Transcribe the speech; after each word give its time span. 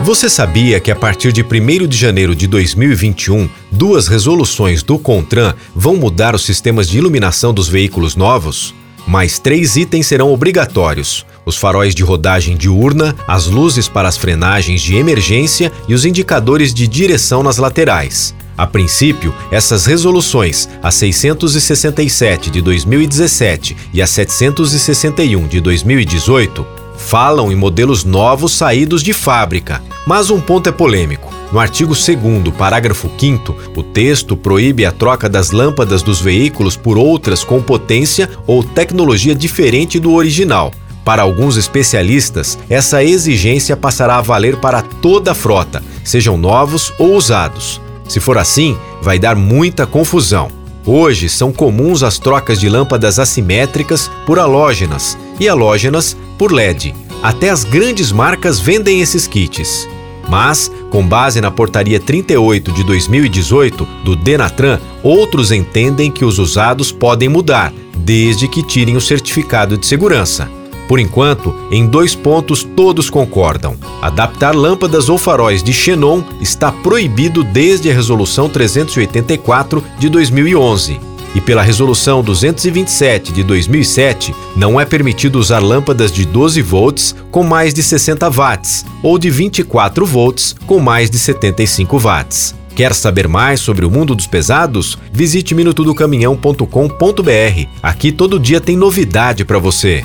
Você 0.00 0.30
sabia 0.30 0.78
que 0.78 0.92
a 0.92 0.96
partir 0.96 1.32
de 1.32 1.42
1 1.42 1.86
de 1.88 1.96
janeiro 1.96 2.34
de 2.34 2.46
2021, 2.46 3.48
duas 3.70 4.06
resoluções 4.06 4.80
do 4.80 4.96
CONTRAN 4.96 5.54
vão 5.74 5.96
mudar 5.96 6.36
os 6.36 6.44
sistemas 6.44 6.88
de 6.88 6.98
iluminação 6.98 7.52
dos 7.52 7.68
veículos 7.68 8.14
novos? 8.14 8.72
Mais 9.08 9.40
três 9.40 9.74
itens 9.76 10.06
serão 10.06 10.32
obrigatórios: 10.32 11.26
os 11.44 11.56
faróis 11.56 11.96
de 11.96 12.04
rodagem 12.04 12.56
diurna, 12.56 13.14
as 13.26 13.46
luzes 13.46 13.88
para 13.88 14.08
as 14.08 14.16
frenagens 14.16 14.80
de 14.80 14.94
emergência 14.94 15.72
e 15.88 15.94
os 15.94 16.04
indicadores 16.04 16.72
de 16.72 16.86
direção 16.86 17.42
nas 17.42 17.58
laterais. 17.58 18.34
A 18.56 18.66
princípio, 18.66 19.34
essas 19.50 19.84
resoluções, 19.84 20.68
a 20.80 20.92
667 20.92 22.50
de 22.50 22.62
2017 22.62 23.76
e 23.92 24.00
a 24.00 24.06
761 24.06 25.48
de 25.48 25.60
2018, 25.60 26.77
falam 26.98 27.50
em 27.50 27.54
modelos 27.54 28.04
novos 28.04 28.52
saídos 28.52 29.02
de 29.02 29.14
fábrica. 29.14 29.80
Mas 30.06 30.28
um 30.28 30.40
ponto 30.40 30.68
é 30.68 30.72
polêmico. 30.72 31.32
No 31.50 31.58
artigo 31.58 31.94
2, 31.94 32.54
parágrafo 32.58 33.10
5, 33.18 33.56
o 33.74 33.82
texto 33.82 34.36
proíbe 34.36 34.84
a 34.84 34.92
troca 34.92 35.28
das 35.28 35.50
lâmpadas 35.50 36.02
dos 36.02 36.20
veículos 36.20 36.76
por 36.76 36.98
outras 36.98 37.42
com 37.42 37.62
potência 37.62 38.28
ou 38.46 38.62
tecnologia 38.62 39.34
diferente 39.34 39.98
do 39.98 40.12
original. 40.12 40.70
Para 41.04 41.22
alguns 41.22 41.56
especialistas, 41.56 42.58
essa 42.68 43.02
exigência 43.02 43.74
passará 43.74 44.18
a 44.18 44.20
valer 44.20 44.58
para 44.58 44.82
toda 44.82 45.32
a 45.32 45.34
frota, 45.34 45.82
sejam 46.04 46.36
novos 46.36 46.92
ou 46.98 47.14
usados. 47.14 47.80
Se 48.06 48.20
for 48.20 48.36
assim, 48.36 48.76
vai 49.00 49.18
dar 49.18 49.34
muita 49.34 49.86
confusão. 49.86 50.57
Hoje 50.90 51.28
são 51.28 51.52
comuns 51.52 52.02
as 52.02 52.18
trocas 52.18 52.58
de 52.58 52.66
lâmpadas 52.66 53.18
assimétricas 53.18 54.10
por 54.24 54.38
halógenas 54.38 55.18
e 55.38 55.46
halógenas 55.46 56.16
por 56.38 56.50
LED. 56.50 56.94
Até 57.22 57.50
as 57.50 57.62
grandes 57.62 58.10
marcas 58.10 58.58
vendem 58.58 59.02
esses 59.02 59.26
kits. 59.26 59.86
Mas, 60.30 60.72
com 60.88 61.06
base 61.06 61.42
na 61.42 61.50
Portaria 61.50 62.00
38 62.00 62.72
de 62.72 62.82
2018 62.84 63.86
do 64.02 64.16
Denatran, 64.16 64.80
outros 65.02 65.52
entendem 65.52 66.10
que 66.10 66.24
os 66.24 66.38
usados 66.38 66.90
podem 66.90 67.28
mudar, 67.28 67.70
desde 67.94 68.48
que 68.48 68.62
tirem 68.62 68.96
o 68.96 69.00
certificado 69.00 69.76
de 69.76 69.86
segurança. 69.86 70.50
Por 70.88 70.98
enquanto, 70.98 71.54
em 71.70 71.86
dois 71.86 72.14
pontos 72.14 72.64
todos 72.64 73.10
concordam. 73.10 73.76
Adaptar 74.02 74.56
lâmpadas 74.56 75.08
ou 75.08 75.18
faróis 75.18 75.62
de 75.62 75.72
xenon 75.72 76.22
está 76.40 76.72
proibido 76.72 77.44
desde 77.44 77.90
a 77.90 77.94
Resolução 77.94 78.48
384 78.48 79.84
de 79.98 80.08
2011 80.08 81.08
e 81.34 81.40
pela 81.40 81.62
Resolução 81.62 82.22
227 82.22 83.32
de 83.32 83.42
2007, 83.42 84.34
não 84.56 84.80
é 84.80 84.84
permitido 84.84 85.38
usar 85.38 85.60
lâmpadas 85.60 86.10
de 86.10 86.24
12 86.24 86.62
volts 86.62 87.14
com 87.30 87.42
mais 87.42 87.74
de 87.74 87.82
60 87.82 88.28
watts 88.30 88.84
ou 89.02 89.18
de 89.18 89.30
24 89.30 90.06
volts 90.06 90.56
com 90.66 90.80
mais 90.80 91.10
de 91.10 91.18
75 91.18 91.98
watts. 91.98 92.54
Quer 92.74 92.94
saber 92.94 93.26
mais 93.26 93.60
sobre 93.60 93.84
o 93.84 93.90
mundo 93.90 94.14
dos 94.14 94.26
pesados? 94.26 94.96
Visite 95.12 95.54
minutodocaminhão.com.br. 95.54 97.66
Aqui 97.82 98.12
todo 98.12 98.38
dia 98.38 98.60
tem 98.60 98.76
novidade 98.76 99.44
para 99.44 99.58
você. 99.58 100.04